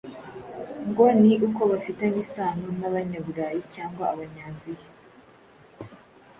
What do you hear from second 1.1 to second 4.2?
ni uko bafitanye isano n'Abanyaburayi cyangwa